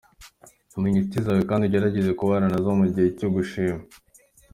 [0.81, 3.81] Menya inshuti zawe kandi ugerageze kubana nazo mu gihe cyo kwishima.